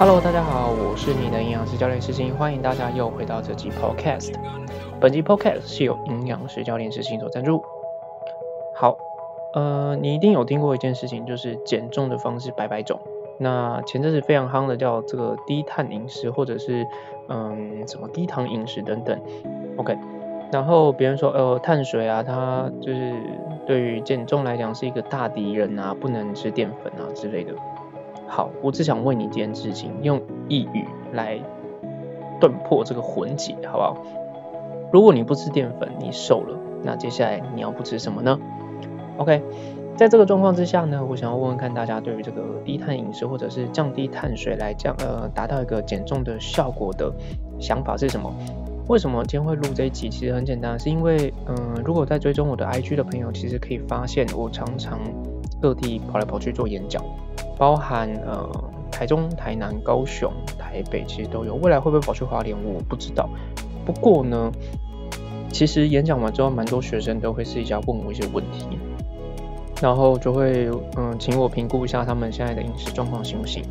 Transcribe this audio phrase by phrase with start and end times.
[0.00, 4.32] Hello，大家好，我是你的营养师教练石鑫，欢迎大家又回到这集 Podcast。
[4.98, 7.62] 本集 Podcast 是由营养师教练石鑫所赞助。
[8.74, 8.96] 好，
[9.52, 12.98] 呃，你一定有听过一件事情，就是减重的方式百百种。
[13.38, 16.86] 那前阵子非常夯的叫这个低碳饮食，或者是
[17.28, 19.20] 嗯什么低糖饮食等等。
[19.76, 19.98] OK，
[20.50, 23.12] 然后别人说呃碳水啊，它就是
[23.66, 27.52] 对于减重来讲是一个大敌人啊，不能吃淀粉啊之类的。
[28.30, 31.36] 好，我只想问你一件事情，用一语来
[32.40, 33.96] 断破这个魂结，好不好？
[34.92, 38.38] 如果你不吃淀粉，你瘦了，那接下来你要不吃什么呢
[39.18, 39.42] ？OK。
[39.96, 47.12] 在这个状况之下呢，我想要问问看大家对于这个低碳饮食或者是降低碳水来降呃达到一个减重的效果的
[47.58, 48.32] 想法是什么？
[48.88, 50.08] 为什么今天会录这一集？
[50.08, 54.98] 其实很简单，是因为嗯，如果在追踪我的 IG 的朋友，其实可以发现我常常
[55.60, 57.02] 各地跑来跑去做演讲，
[57.56, 58.48] 包含呃
[58.90, 61.54] 台中、台南、高雄、台北，其实都有。
[61.56, 63.28] 未来会不会跑去花莲，我不知道。
[63.84, 64.50] 不过呢，
[65.50, 68.66] 其实演讲完之后，蛮多学生都会私底下问我一些问题。
[69.82, 70.68] 然后就会
[70.98, 73.64] 嗯，请我评估一下他们现在的饮食状况行不行？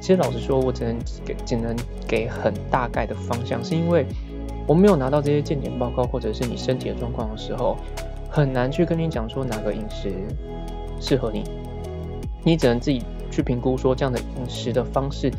[0.00, 1.76] 其实老实说，我只能给只能
[2.08, 4.04] 给很大概的方向，是因为
[4.66, 7.76] 我没有拿到这些健检报告或者是你身体的状况的时候，
[8.28, 10.12] 很难去跟你讲说哪个饮食
[11.02, 11.44] 适合你。
[12.44, 15.30] 你只能自己去评估说这样的饮食的方式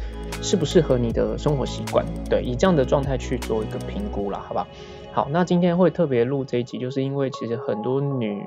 [0.41, 4.67] 适不适合你的生活习惯，对，以这样的状态去做一个评估啦，好吧？
[5.11, 8.43] 好，那今天会特别录这一集，就是因为其实很多女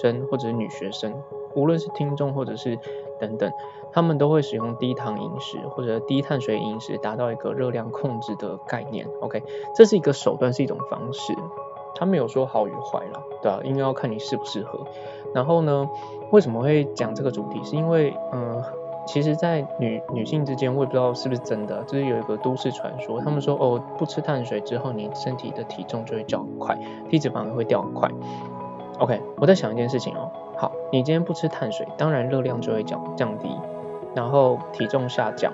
[0.00, 1.14] 生或者女学生，
[1.54, 2.78] 无论是听众或者是
[3.18, 3.50] 等等，
[3.92, 9.06] 他们都会使用低糖饮食或者低碳水饮食，达到一个热量控制的概念。
[9.20, 9.42] OK，
[9.74, 11.32] 这是一个手段，是一种方式，
[11.94, 13.60] 他没有说好与坏啦，对吧？
[13.64, 14.86] 应该要看你适不适合。
[15.34, 15.88] 然后呢，
[16.30, 17.62] 为什么会讲这个主题？
[17.64, 18.62] 是因为嗯。
[19.06, 28.08] 其实，在女女性之间，我也不知道是不是真的，就是有一个都市传说，他们说哦，不吃碳水之后，你身体的体重就会降快，体脂肪也会掉快。
[28.98, 33.48] OK，我在想一件事情哦，好，你今天不吃碳水，当然热量就会降降低，
[34.14, 35.52] 然后体重下降，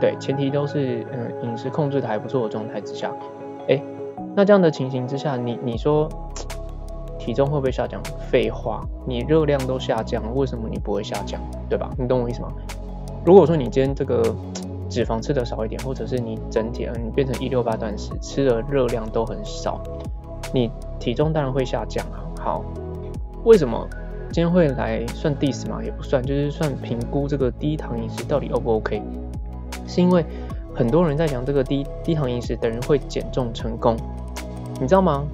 [0.00, 3.12] 对，前提都是嗯饮食控制的还不错的状态之下，
[3.68, 3.80] 哎，
[4.36, 6.06] 那这样的情形之下，你你说
[7.18, 8.02] 体重会不会下降？
[8.30, 11.40] 废话，你热量都下降了，为什么你不会下降？
[11.70, 11.90] 对吧？
[11.98, 12.52] 你懂我意思吗？
[13.24, 14.22] 如果说你今天这个
[14.90, 19.80] 脂肪吃的少一点，或者是你整体嗯，变成一六八断食，吃的热量都很少，
[20.52, 20.70] 你
[21.00, 22.20] 体重当然会下降啊。
[22.38, 22.62] 好，
[23.44, 23.88] 为什么
[24.30, 25.82] 今天会来算 diss 嘛？
[25.82, 29.02] 也不算，就是算评估这个低糖饮食到底 O 不 OK？
[29.86, 30.22] 是因为
[30.74, 33.96] 很多人在讲这个低低糖饮食等于会减重成功，
[34.80, 35.26] 你知道吗？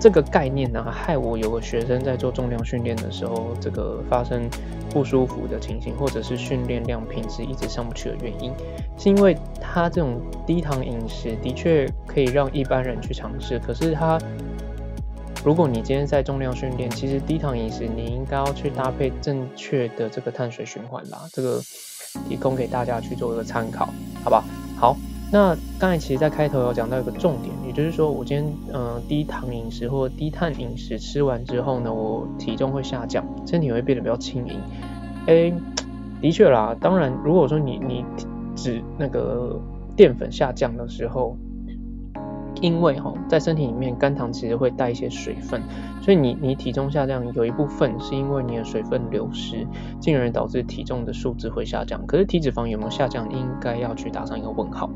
[0.00, 4.48] 这个概念呢，害我有个学生在做重量训练的时候，这个发生
[4.90, 8.52] 不舒服的情形，或者是训练量品质一直上不去的原因，
[8.98, 14.18] 是因为他这种低糖饮食的确可以让一般人去尝试，可是他，
[15.44, 21.60] 如果你今天在重量训练，其实低糖饮食你应该要去搭配正确的这个碳水循环啦，这个
[22.28, 23.88] 提供给大家去做一个参考，
[24.24, 24.42] 好吧？
[24.76, 24.96] 好。
[25.34, 34.60] 那刚才其实，在开头有讲到一个重点，就是说，我今天嗯低糖饮食或低碳饮食吃完之后呢，我体重会下降，身体会变得比较轻盈。
[35.26, 35.52] 哎，
[36.20, 38.04] 的确啦，当然，如果说你你
[38.54, 39.60] 指那个
[39.96, 41.36] 淀粉下降的时候，
[42.60, 45.60] 因为哈在身体里面肝糖其实会带一些水分，
[46.00, 49.66] 所以你你体重下降有一部分是因为你的水分流失，
[49.98, 52.06] 进而导致体重的数值会下降。
[52.06, 54.90] 可是体脂肪有没有下降，应该要去打上一个问号。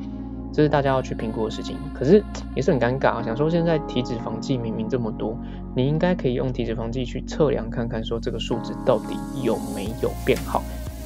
[0.56, 2.25] 这是大家要去评估的事情，可是
[2.55, 3.22] 也是很尴尬啊。
[3.22, 5.37] 想说现在体脂肪计明明这么多，
[5.75, 10.62] 你应该可以用体脂肪计去测量看看，说这个数字到底有没有变好。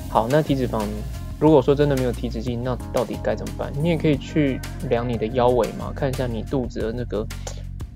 [0.09, 0.85] 好，那体脂肪
[1.41, 3.73] 如果说真的没有体脂计，那到底该怎么办？
[3.83, 7.27] 你也可以去量你的腰围嘛，看一下你肚子的那个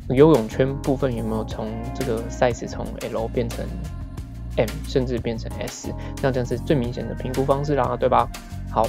[0.09, 3.65] 游泳圈部分有没有从这个 size 从 L 变成
[4.57, 8.29] M，甚至变成 S，那这样是最明显的评估方式啦，对吧？
[8.73, 8.89] 好，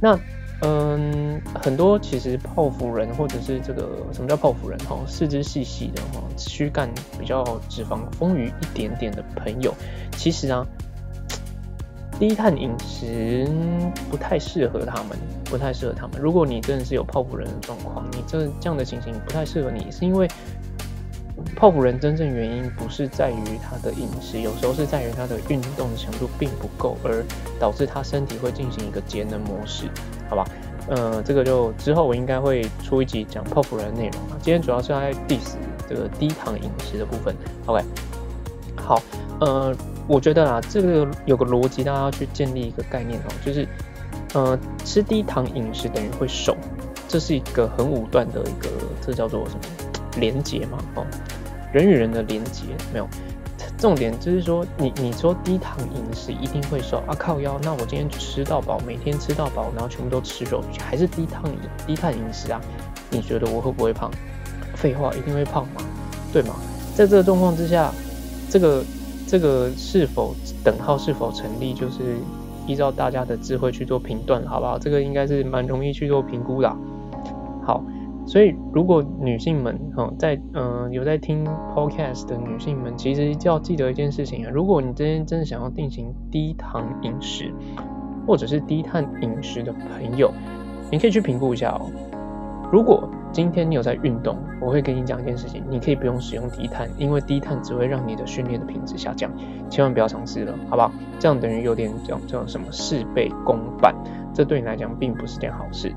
[0.00, 0.18] 那。
[0.62, 9.74] 嗯，很多其实泡芙人或者是这个什么叫泡芙人哈，四肢细细的哈，躯干比较脂肪丰腴一点点的朋友，
[10.16, 10.66] 其实啊，
[12.18, 13.46] 低碳饮食
[14.10, 16.18] 不太适合他们，不太适合他们。
[16.18, 20.26] 如果你真的是有泡芙人的状况，你这这样的情形不太适合你，是因为
[21.54, 27.22] 泡芙人真正原因不是在于他的饮食，有时候是在于他的运动的强度并不够，而
[27.60, 29.90] 导致他身体会进行一个节能模式。
[30.28, 30.44] 好吧，
[30.88, 34.36] 呃，这个就之后我应该会出一集讲泡芙人的内容啊。
[34.42, 35.54] 今天主要是在 diss
[35.88, 37.34] 这个低糖饮食的部分。
[37.66, 37.84] OK，
[38.76, 39.00] 好，
[39.40, 39.74] 呃，
[40.08, 43.66] 我觉得啦，这个有个逻辑，大家要去建立一个概念哦，就是
[44.34, 46.56] 呃，吃低糖饮食等于会瘦，
[47.08, 48.68] 这是一个很武断的一个，
[49.00, 49.60] 这叫做什么
[50.18, 50.78] 连结嘛？
[50.96, 51.06] 哦，
[51.72, 53.08] 人与人的连结没有。
[53.78, 57.14] 重点就是说，你你说低糖饮食一定会瘦啊？
[57.18, 62.60] 靠腰，那我今天吃到饱，每天吃到饱，然后全部都吃肉，还是低糖饮低碳饮食啊？
[63.10, 64.10] 你觉得我会不会胖？
[64.74, 65.82] 废话，一定会胖嘛，
[66.32, 66.54] 对吗？
[66.94, 67.92] 在这个状况之下，
[68.48, 68.82] 这个
[69.26, 70.34] 这个是否
[70.64, 72.16] 等号是否成立，就是
[72.66, 74.78] 依照大家的智慧去做评断，好不好？
[74.78, 76.76] 这个应该是蛮容易去做评估的。
[78.26, 87.54] 所以，如果女性们哈在嗯有在听 podcast 的女性们，其实要记得一件事情啊，如果你今天真的想要进行低糖饮食
[88.26, 90.32] 或者是低碳饮食的朋友，
[90.90, 91.86] 你可以去评估一下哦。
[92.72, 99.30] 如果今天你有在运动，我会跟你讲一件事情，你可以不用使用低碳，因为低碳只会让你的训练的品质下降，
[99.70, 100.90] 千万不要尝试了，好不好？
[101.20, 103.94] 这样等于有点叫叫什么事倍功半，
[104.34, 105.94] 这对你来讲并不是件好事。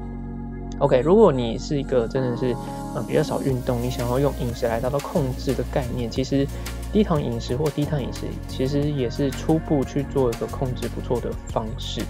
[0.79, 2.55] OK，如果你是一个真的是
[2.95, 6.47] 呃比较少运动，你想要用饮食来达到控制的概念，其实
[6.93, 12.01] 低糖饮食或低碳饮食其实也是初步去做一个控制不错的方式。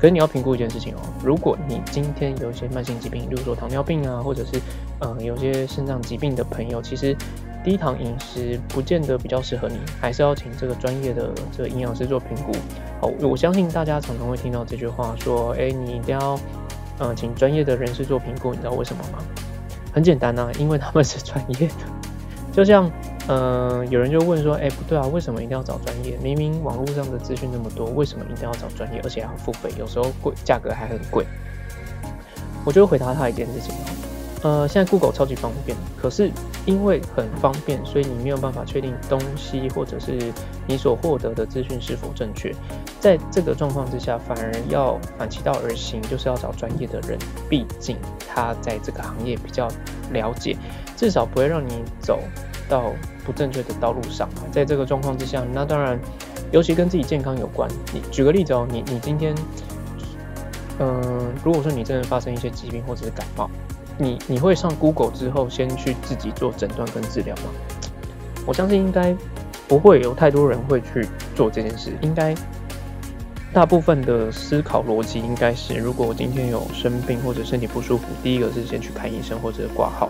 [0.00, 4.58] 可是你要评估一件事情哦，如果你今天有一些慢性疾病，例如说糖尿病啊，或者是
[4.98, 7.14] 呃有些肾脏疾病的朋友，其实
[7.62, 12.52] 低糖饮食不见得比较适合你，还是要请这个专业的这个营养师做评估。
[12.98, 16.40] 好，我相信大家常常会听到这句话，说，哎，你一定要。
[17.00, 19.18] 嗯，请专业的人士做评估，你知道为什么吗？
[19.92, 21.74] 很简单呐，因为他们是专业的。
[22.52, 22.90] 就像，
[23.28, 26.16] 嗯，有人就问说，哎，不对啊，为什么一定要找专业？
[26.22, 29.70] 明明网络上的资讯那么多，为什么一定要找专业，而且还要付费？
[29.78, 31.24] 有时候贵，价格还很贵。
[32.64, 33.74] 我就回答他一件事情。
[34.42, 36.30] 呃，现在 Google 超级方便，可是
[36.70, 40.32] 因为很方便，所以你没有办法确定东西或者是
[40.68, 42.54] 你所获得的资讯是否正确。
[43.00, 47.18] 在这个状况之下，反而要反其道而行，就是要找专业的人，
[47.48, 47.96] 毕竟
[48.32, 49.66] 他在这个行业比较
[50.12, 50.56] 了解，
[50.96, 52.20] 至少不会让你走
[52.68, 52.92] 到
[53.24, 54.28] 不正确的道路上。
[54.52, 55.98] 在这个状况之下，那当然，
[56.52, 57.68] 尤其跟自己健康有关。
[57.92, 59.34] 你举个例子哦，你你今天，
[60.78, 63.50] 嗯，如果说你真的发生一些疾病或者是感冒。
[64.00, 67.42] 你你会上 Google 之后先去自己做诊断跟治疗吗？
[68.46, 69.14] 我相信应该
[69.68, 71.06] 不会有太多人会去
[71.36, 71.92] 做这件事。
[72.00, 72.34] 应该
[73.52, 80.08] 大部分的思考逻辑应该是，如果我今天有生病或者身体不舒服，第一个是先去看医生或者挂号。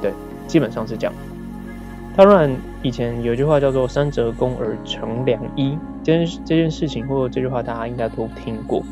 [0.00, 0.10] 对，
[0.46, 1.12] 基本上是这样。
[2.16, 2.50] 当然，
[2.82, 8.82] 以前有一句话叫做“三折肱而成良医”，这件这件事情或者这句话大家应该都听过。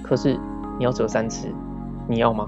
[0.00, 0.38] 可是
[0.78, 1.48] 你要折三次。
[2.12, 2.46] 你要吗？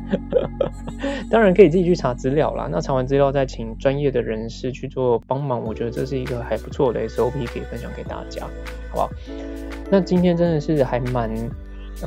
[1.30, 2.68] 当然可以自己去查资料啦。
[2.70, 8.44] 那查完资料再请专业的人士去做帮忙，我觉得这是一个还不错的 SOP，可以分享给大家，
[8.90, 9.10] 好不好？
[9.90, 11.30] 那今天真的是还蛮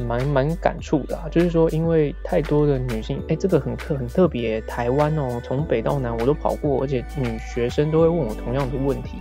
[0.07, 9.17] 蛮蛮感触的，啊就是说因为太多的女性，哎，这个很特很特别，台湾哦，从北到南我都跑过，而且女学生都会问我同样的问题。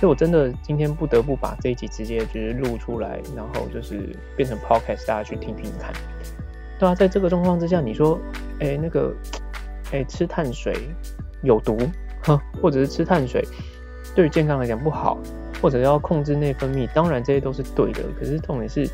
[0.00, 5.92] 所以，我真的今天不得不把这一集直接就是录出来，然后就是变成 podcast，大家去听听看。
[6.78, 8.18] 对啊，在这个状况之下，你说，
[8.60, 9.12] 哎，那个，
[9.92, 10.74] 哎，吃碳水
[11.42, 11.76] 有毒，
[12.22, 13.44] 哈，或者是吃碳水
[14.14, 15.18] 对于健康来讲不好，
[15.60, 18.02] 或者要控制内分泌，当然这些都是对的。
[18.18, 18.88] 可是重点是，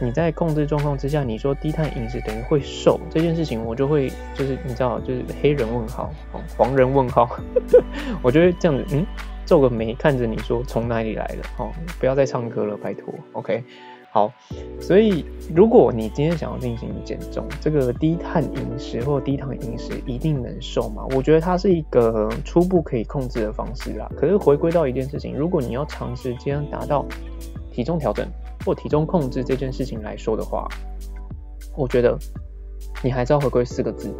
[0.00, 6.12] 你在控制状况之下，你说低碳饮食等于会瘦这件事情，我就会就是你知道，就是黑人问号，
[6.56, 7.28] 黄人问号，
[8.20, 9.06] 我就会这样子，嗯，
[9.46, 13.62] 皱个眉看着你说从哪里来的，哦，不要再唱歌了，拜托，OK。
[14.14, 14.30] 好，
[14.78, 21.02] 所以如果你今天想要进行减重，这个低碳饮食或低糖饮食一定能瘦吗？
[21.16, 24.06] 我觉得它是一个初步可以控制的方式啦。
[24.14, 27.06] 可是回归到一件事情，如果你要长时间达到
[27.70, 28.28] 体重调整
[28.66, 30.68] 或体重控制这件事情来说的话，
[31.74, 32.14] 我觉得
[33.02, 34.14] 你还是要回归四个字，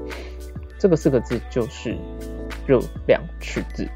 [0.79, 1.99] 这个四个字就是
[2.67, 3.87] 热量赤字。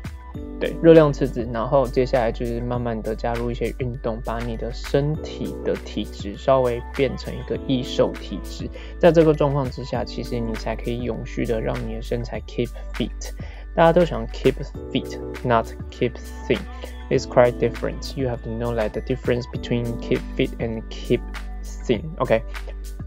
[0.59, 8.69] 对，热量赤字，然后接下来就是慢慢的加入一些运动，把你的身体的体质稍微变成一个易瘦体质。
[8.99, 13.33] 在这个状况之下，其实你才可以永续的让你的身材 keep fit。
[13.75, 14.55] 大家都想 keep
[14.90, 16.12] fit，not keep
[16.49, 16.59] thin。
[17.11, 18.19] It's quite different.
[18.19, 21.21] You have to know that the difference between keep fit and keep
[21.62, 22.02] thin.
[22.19, 22.43] OK。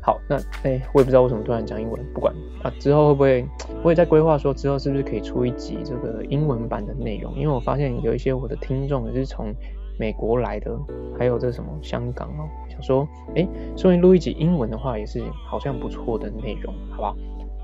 [0.02, 3.46] 好，那哎，我也不知道为什么突然讲英文，不管啊，之后会不会，
[3.84, 9.54] 我也在规划说之后是不是可以出一集这个英文版的内容，因为我发现有一些我的听众也是从
[10.00, 10.72] 美国来的，
[11.18, 17.16] 还有这什么香港哦，想说哎，说明录一集英文的话也是好像不错的内容，好不好？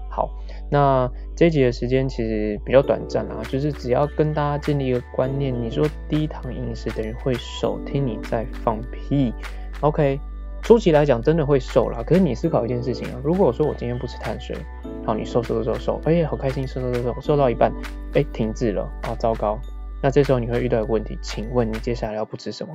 [0.10, 0.30] 好，
[0.70, 9.34] 那这集的时间其实比较短暂啊，就是只要跟大家建立一个观念，你说低糖饮食等于会瘦，听你在放屁
[9.82, 10.20] ，OK。
[10.66, 14.58] 初期来讲真的会瘦啦，可是你思考一件事情啊，如果说我今天不吃碳水，
[15.06, 17.72] 好，你瘦瘦瘦瘦，哎呀，好开心，瘦瘦瘦瘦，瘦到一半，
[18.16, 19.60] 哎，停滞了，啊，糟糕，
[20.02, 22.74] 那这时候你会遇到一个问题，请问你接下来要不吃什么？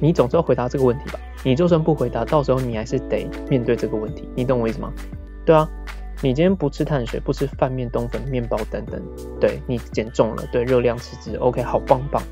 [0.00, 1.20] 你总是要回答这个问题吧？
[1.44, 4.90] 你就算不回答，到时候你还是得面对这个问题，你懂我意思吗？
[5.44, 5.68] 对啊，
[6.22, 8.98] 你今天不吃碳水，不吃饭、面、冬粉、面包等等，
[9.38, 12.22] 对你减重了，对热量赤字，OK，好棒棒。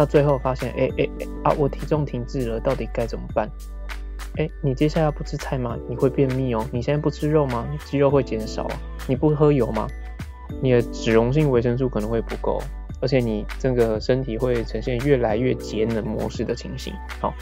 [0.00, 1.08] 那最后发现，哎哎
[1.44, 3.46] 啊，我体重停滞了，到底该怎么办？
[4.38, 5.76] 哎，你接下来不吃菜吗？
[5.90, 6.64] 你会便秘哦。
[6.72, 7.68] 你现在不吃肉吗？
[7.84, 8.66] 肌肉会减少。
[9.06, 9.86] 你不喝油吗？
[10.62, 12.62] 你的脂溶性维生素可能会不够。
[13.02, 16.94] 而且你这个身体会呈现越来越节能模式的情形。
[17.20, 17.34] 好，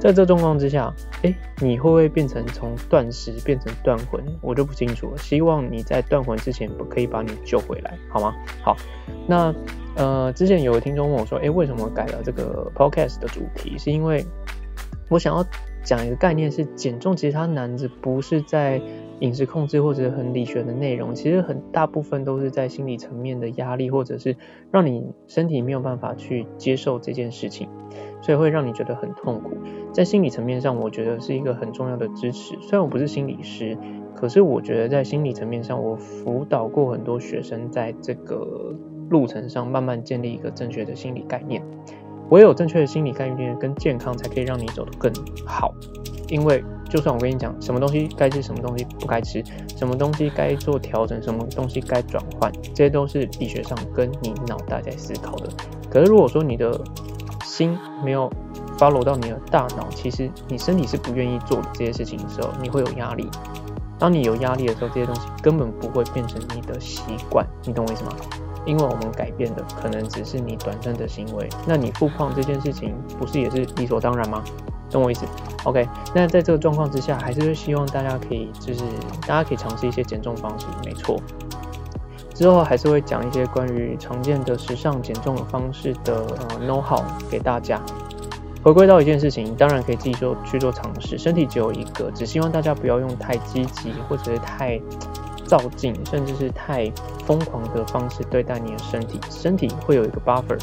[0.00, 0.92] 在这状况之下，
[1.22, 4.20] 哎，你会不会变成从断食变成断魂？
[4.40, 5.18] 我就不清楚了。
[5.18, 8.34] 希望你在断魂之前不可以把你救回来，好吗？
[8.64, 8.76] 好，
[9.28, 9.54] 那
[9.98, 13.76] 呃，之前有个听众问我说，哎，为什么改了这个 podcast 的主题？
[13.76, 14.24] 是因为
[15.10, 15.44] 我想要
[15.84, 18.80] 讲一个概念，是减重其实它难的不是在。
[19.20, 24.36] 饮食控制或者很理学的内容，其实很大部分都是在心理层面的压力，或者是
[24.70, 27.68] 让你身体没有办法去接受这件事情，
[28.22, 29.56] 所以会让你觉得很痛苦。
[29.92, 32.54] 在心理层面上，我觉得是一个很重要的支持。
[32.60, 33.76] 虽然我不是心理师，
[34.14, 38.72] 可是我觉得在心理层面上，我辅导过很多学生，在这个
[39.08, 41.62] 路程上慢慢建立一个正确的心理概念。
[42.30, 45.10] 唯有正确的心理概念跟健康，才可以让你走得更
[45.46, 45.72] 好。
[46.28, 49.42] 因为就算我跟你讲什么东西该吃，什么东西不该吃，
[49.76, 55.48] 什么东西该做调整，什么东西该转换，这些都是理学上跟你脑袋在思考的。
[55.88, 56.78] 可是如果说你的
[57.42, 57.74] 心
[58.04, 58.30] 没有
[58.76, 63.26] follow 到你的大脑，其实你身体是不愿意做这些事情的时候，你会有压力。
[63.98, 67.46] 当你有压力的时候，这些东西根本不会变成你的习惯。
[67.64, 68.10] 你懂我意思吗？
[68.68, 74.44] 因为我们改变的可能只是你短暂的行为，那你复胖这件事情不是也是理所当然吗？
[74.90, 75.24] 懂我意思
[75.64, 78.80] ？OK，那在这个状况之下，还是希望大家可以，就是
[79.26, 81.18] 大家可以尝试一些减重方式，没错。
[82.34, 87.80] 之后还是会讲一些关于常见的时尚减重的方式的呃 know how 给大家。
[88.62, 91.16] 回归到一件事情，当然可以自己做去做尝试。
[91.16, 94.80] 身体只有一个，只希望大家不要用太积极或者是太
[95.48, 96.88] 造劲，甚至是太
[97.24, 99.18] 疯狂的方式对待你的身体。
[99.30, 100.58] 身体会有一个 buffer。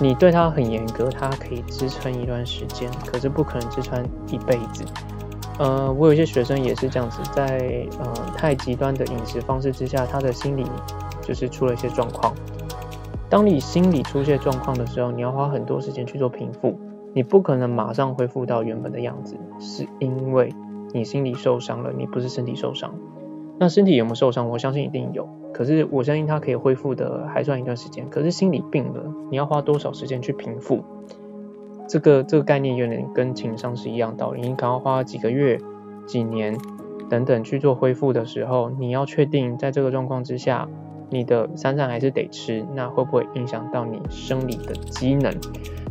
[0.00, 4.84] 你对它很严格，它可以支撑一段时间，可是不可能支撑一辈子。
[5.60, 10.66] 呃，我有一些学生也是这样子，在呃太极端的饮食方式之下，他的心理
[11.22, 12.34] 就是出了一些状况。
[13.30, 16.76] 当你心理出现状况的时候，你要花很多时间去做平复，
[17.14, 20.52] 你不可能马上恢复到原本的样子，是因为
[20.92, 22.92] 你心理受伤了，你不是身体受伤。
[23.58, 24.48] 那身体有没有受伤？
[24.50, 25.28] 我相信一定有。
[25.52, 28.08] 可是我相信它可以恢复的还算一段时间。
[28.10, 30.82] 可是心理病了，你要花多少时间去平复？
[31.86, 34.40] 这个这个概念有点跟情商是一样道理。
[34.40, 35.60] 你可能花几个月、
[36.06, 36.56] 几年
[37.08, 40.68] 等等去做恢复的时候，你要确定在这个状况之下，
[41.10, 45.32] 你的三餐还是得吃，那会不会影响到你生理的机能？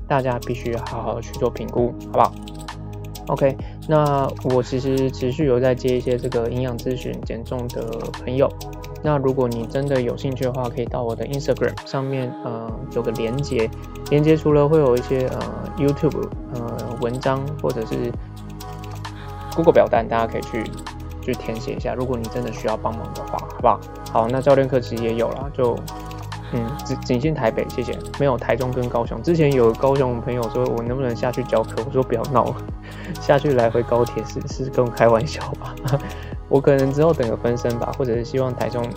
[0.05, 2.33] 大家必须好好去做评估，好不好
[3.27, 3.55] ？OK，
[3.87, 7.83] 那我其实持续有在接一些这个营养咨询、减重的
[8.23, 8.49] 朋友。
[9.01, 13.69] 那如果你真的有兴趣的话，可以到我的 Instagram 上面，呃，有个连接，
[14.09, 15.39] 连接除了会有一些呃
[15.77, 18.09] YouTube 呃文章或者是
[19.53, 20.63] Google 表单，大家可以去
[21.21, 21.93] 去填写一下。
[21.93, 23.79] 如果你真的需要帮忙的话，好不好？
[24.13, 25.75] 好，那教练课其实也有了，就
[26.53, 29.21] 嗯，仅仅限台北，谢谢，没有台中跟高雄。
[29.23, 32.55] 之前有高雄朋友说我能不能下去教课，我说不要闹了，
[33.19, 35.73] 下去来回高铁是是跟我开玩笑吧？
[36.49, 38.87] 我可能之后等个分身吧，或者是希望台中、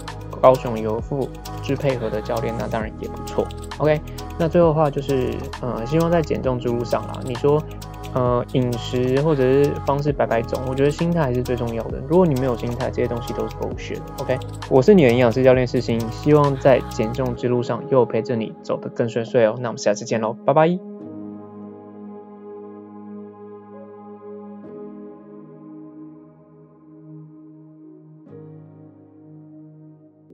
[0.42, 1.28] 高雄有副
[1.62, 3.46] 支配合的教练，那当然也不错。
[3.78, 3.98] OK，
[4.38, 7.62] 那最后的话就是，呃，希望在减重之路上啊，你说，
[8.16, 11.98] 呃，饮食或者是方式百百种，我觉得心态还是最重要的。
[12.08, 14.00] 如果你没有心态，这些东西都是狗血。
[14.20, 14.38] OK，
[14.70, 19.54] 我是你的营养师教练世新，希望在减重之路上又陪着你走得更顺遂哦。
[19.60, 20.95] 那我们下次见喽，拜拜。